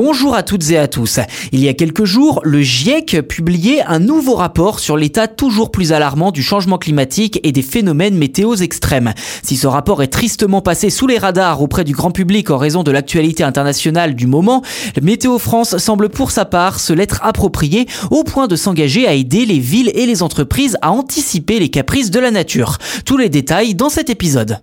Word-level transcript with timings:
Bonjour 0.00 0.36
à 0.36 0.44
toutes 0.44 0.70
et 0.70 0.78
à 0.78 0.86
tous. 0.86 1.18
Il 1.50 1.58
y 1.58 1.66
a 1.66 1.74
quelques 1.74 2.04
jours, 2.04 2.40
le 2.44 2.62
GIEC 2.62 3.20
publiait 3.22 3.82
un 3.82 3.98
nouveau 3.98 4.36
rapport 4.36 4.78
sur 4.78 4.96
l'état 4.96 5.26
toujours 5.26 5.72
plus 5.72 5.92
alarmant 5.92 6.30
du 6.30 6.40
changement 6.40 6.78
climatique 6.78 7.40
et 7.42 7.50
des 7.50 7.62
phénomènes 7.62 8.16
météo 8.16 8.54
extrêmes. 8.54 9.12
Si 9.42 9.56
ce 9.56 9.66
rapport 9.66 10.00
est 10.00 10.06
tristement 10.06 10.62
passé 10.62 10.90
sous 10.90 11.08
les 11.08 11.18
radars 11.18 11.60
auprès 11.62 11.82
du 11.82 11.94
grand 11.94 12.12
public 12.12 12.48
en 12.50 12.58
raison 12.58 12.84
de 12.84 12.92
l'actualité 12.92 13.42
internationale 13.42 14.14
du 14.14 14.28
moment, 14.28 14.62
Météo 15.02 15.36
France 15.40 15.76
semble 15.78 16.10
pour 16.10 16.30
sa 16.30 16.44
part 16.44 16.78
se 16.78 16.92
l'être 16.92 17.18
approprié 17.24 17.88
au 18.12 18.22
point 18.22 18.46
de 18.46 18.54
s'engager 18.54 19.08
à 19.08 19.14
aider 19.14 19.46
les 19.46 19.58
villes 19.58 19.90
et 19.96 20.06
les 20.06 20.22
entreprises 20.22 20.76
à 20.80 20.92
anticiper 20.92 21.58
les 21.58 21.70
caprices 21.70 22.12
de 22.12 22.20
la 22.20 22.30
nature. 22.30 22.78
Tous 23.04 23.16
les 23.16 23.30
détails 23.30 23.74
dans 23.74 23.88
cet 23.88 24.10
épisode. 24.10 24.60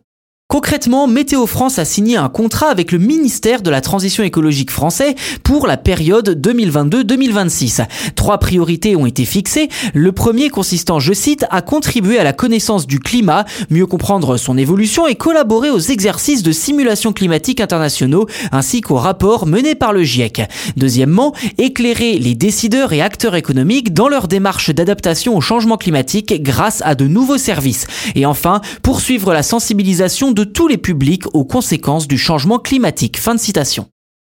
Concrètement, 0.47 1.07
Météo 1.07 1.47
France 1.47 1.79
a 1.79 1.85
signé 1.85 2.17
un 2.17 2.29
contrat 2.29 2.69
avec 2.69 2.91
le 2.91 2.99
ministère 2.99 3.63
de 3.63 3.71
la 3.71 3.81
Transition 3.81 4.23
écologique 4.23 4.69
français 4.69 5.15
pour 5.41 5.65
la 5.65 5.75
période 5.75 6.39
2022-2026. 6.39 7.83
Trois 8.13 8.37
priorités 8.37 8.95
ont 8.95 9.07
été 9.07 9.25
fixées. 9.25 9.69
Le 9.95 10.11
premier 10.11 10.49
consistant, 10.49 10.99
je 10.99 11.13
cite, 11.13 11.47
à 11.49 11.63
contribuer 11.63 12.19
à 12.19 12.23
la 12.23 12.31
connaissance 12.31 12.85
du 12.85 12.99
climat, 12.99 13.45
mieux 13.71 13.87
comprendre 13.87 14.37
son 14.37 14.55
évolution 14.55 15.07
et 15.07 15.15
collaborer 15.15 15.71
aux 15.71 15.79
exercices 15.79 16.43
de 16.43 16.51
simulation 16.51 17.11
climatique 17.11 17.59
internationaux 17.59 18.27
ainsi 18.51 18.81
qu'aux 18.81 18.97
rapports 18.97 19.47
menés 19.47 19.75
par 19.75 19.93
le 19.93 20.03
GIEC. 20.03 20.43
Deuxièmement, 20.77 21.33
éclairer 21.57 22.19
les 22.19 22.35
décideurs 22.35 22.93
et 22.93 23.01
acteurs 23.01 23.35
économiques 23.35 23.93
dans 23.95 24.09
leur 24.09 24.27
démarche 24.27 24.69
d'adaptation 24.69 25.35
au 25.35 25.41
changement 25.41 25.77
climatique 25.77 26.43
grâce 26.43 26.83
à 26.85 26.93
de 26.93 27.07
nouveaux 27.07 27.39
services. 27.39 27.87
Et 28.13 28.27
enfin, 28.27 28.61
poursuivre 28.83 29.33
la 29.33 29.41
sensibilisation 29.41 30.34
de 30.35 30.43
tous 30.43 30.67
les 30.67 30.77
publics 30.77 31.23
aux 31.33 31.45
conséquences 31.45 32.07
du 32.07 32.17
changement 32.17 32.59
climatique. 32.59 33.17
Fin 33.17 33.35
de 33.35 33.39
citation. 33.39 33.87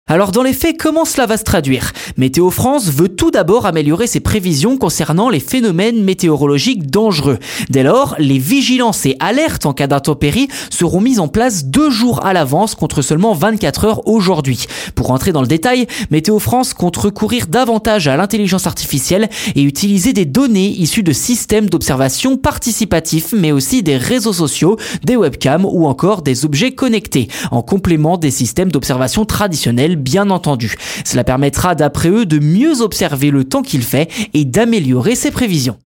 Alors 0.09 0.31
dans 0.31 0.41
les 0.41 0.53
faits, 0.53 0.77
comment 0.79 1.03
cela 1.03 1.25
va 1.25 1.35
se 1.35 1.43
traduire? 1.43 1.91
Météo 2.15 2.49
France 2.49 2.89
veut 2.89 3.09
tout 3.09 3.29
d'abord 3.29 3.65
améliorer 3.65 4.07
ses 4.07 4.21
prévisions 4.21 4.77
concernant 4.77 5.27
les 5.27 5.41
phénomènes 5.41 6.01
météorologiques 6.01 6.89
dangereux. 6.89 7.39
Dès 7.69 7.83
lors, 7.83 8.15
les 8.17 8.37
vigilances 8.37 9.05
et 9.05 9.17
alertes 9.19 9.65
en 9.65 9.73
cas 9.73 9.87
d'intempéries 9.87 10.47
seront 10.69 11.01
mises 11.01 11.19
en 11.19 11.27
place 11.27 11.65
deux 11.65 11.89
jours 11.89 12.25
à 12.25 12.31
l'avance 12.31 12.73
contre 12.73 13.01
seulement 13.01 13.33
24 13.33 13.83
heures 13.83 14.07
aujourd'hui. 14.07 14.67
Pour 14.95 15.11
entrer 15.11 15.33
dans 15.33 15.41
le 15.41 15.47
détail, 15.47 15.87
Météo 16.09 16.39
France 16.39 16.73
compte 16.73 16.95
recourir 16.95 17.47
davantage 17.47 18.07
à 18.07 18.15
l'intelligence 18.15 18.65
artificielle 18.65 19.27
et 19.55 19.61
utiliser 19.61 20.13
des 20.13 20.23
données 20.23 20.69
issues 20.69 21.03
de 21.03 21.11
systèmes 21.11 21.69
d'observation 21.69 22.37
participatifs 22.37 23.33
mais 23.37 23.51
aussi 23.51 23.83
des 23.83 23.97
réseaux 23.97 24.31
sociaux, 24.31 24.77
des 25.03 25.17
webcams 25.17 25.65
ou 25.65 25.85
encore 25.85 26.21
des 26.21 26.45
objets 26.45 26.71
connectés, 26.71 27.27
en 27.51 27.61
complément 27.61 28.17
des 28.17 28.31
systèmes 28.31 28.71
d'observation 28.71 29.25
traditionnels 29.25 29.96
bien 29.97 30.29
entendu. 30.29 30.75
Cela 31.05 31.23
permettra 31.23 31.75
d'après 31.75 32.09
eux 32.09 32.25
de 32.25 32.39
mieux 32.39 32.81
observer 32.81 33.31
le 33.31 33.43
temps 33.43 33.61
qu'il 33.61 33.83
fait 33.83 34.09
et 34.33 34.45
d'améliorer 34.45 35.15
ses 35.15 35.31
prévisions. 35.31 35.77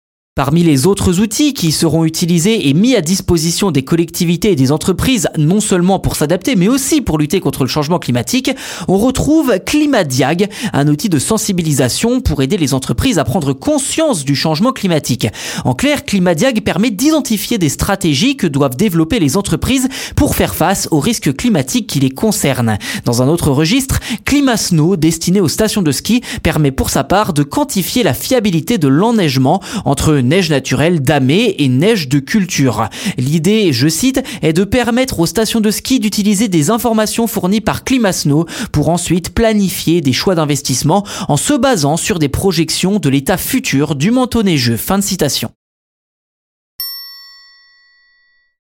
Parmi 0.41 0.63
les 0.63 0.87
autres 0.87 1.21
outils 1.21 1.53
qui 1.53 1.71
seront 1.71 2.07
utilisés 2.07 2.71
et 2.71 2.73
mis 2.73 2.97
à 2.97 3.03
disposition 3.03 3.71
des 3.71 3.83
collectivités 3.83 4.53
et 4.53 4.57
des 4.57 4.73
entreprises, 4.73 5.29
non 5.37 5.61
seulement 5.61 5.99
pour 5.99 6.17
s'adapter, 6.17 6.57
mais 6.57 6.67
aussi 6.67 7.03
pour 7.03 7.19
lutter 7.19 7.41
contre 7.41 7.65
le 7.65 7.69
changement 7.69 7.99
climatique, 7.99 8.51
on 8.89 8.97
retrouve 8.97 9.59
Climadiag, 9.67 10.49
un 10.73 10.89
outil 10.89 11.11
de 11.11 11.19
sensibilisation 11.19 12.23
pour 12.23 12.41
aider 12.41 12.57
les 12.57 12.73
entreprises 12.73 13.19
à 13.19 13.25
prendre 13.25 13.53
conscience 13.53 14.25
du 14.25 14.35
changement 14.35 14.73
climatique. 14.73 15.27
En 15.67 15.75
clair, 15.75 16.07
Climadiag 16.07 16.63
permet 16.63 16.91
d'identifier 16.91 17.59
des 17.59 17.69
stratégies 17.69 18.39
que 18.39 18.47
doivent 18.47 18.77
développer 18.77 19.19
les 19.19 19.37
entreprises 19.37 19.91
pour 20.17 20.37
faire 20.37 20.55
face 20.55 20.89
aux 20.91 21.01
risques 21.01 21.37
climatiques 21.37 21.87
qui 21.87 22.01
les 22.01 22.09
concernent. 22.09 22.79
Dans 23.05 23.21
un 23.21 23.29
autre 23.29 23.51
registre, 23.51 24.01
ClimaSnow, 24.25 24.97
destiné 24.97 25.43
aux 25.43 25.49
stations 25.49 25.83
de 25.83 25.93
ski, 25.93 26.23
permet 26.43 26.71
pour 26.71 26.89
sa 26.89 27.05
part 27.05 27.35
de 27.35 27.43
quantifier 27.43 28.03
la 28.03 28.15
fiabilité 28.15 28.79
de 28.79 28.89
l'enneigement 28.89 29.61
entre 29.85 30.15
neige 30.31 30.49
naturelle 30.49 31.03
damée 31.03 31.57
et 31.59 31.69
neige 31.69 32.09
de 32.09 32.21
culture. 32.21 32.89
L'idée, 33.19 33.73
je 33.73 33.89
cite, 33.89 34.23
est 34.41 34.55
de 34.55 34.65
permettre 34.65 35.21
aux 35.21 35.27
stations 35.27 35.61
de 35.61 35.71
ski 35.71 36.01
d'utiliser 36.01 36.49
des 36.49 36.71
informations 36.71 37.27
fournies 37.27 37.61
par 37.61 37.85
ClimaSnow 37.85 38.47
pour 38.73 38.89
ensuite 38.89 39.35
planifier 39.35 40.01
des 40.01 40.15
choix 40.15 40.35
d'investissement 40.35 41.05
en 41.29 41.37
se 41.37 41.53
basant 41.53 41.99
sur 41.99 42.19
des 42.19 42.29
projections 42.29 42.99
de 42.99 43.09
l'état 43.11 43.37
futur 43.37 43.95
du 43.97 44.11
manteau 44.11 44.43
neigeux. 44.43 44.77
Fin 44.77 44.99
de 44.99 45.05
citation. 45.05 45.51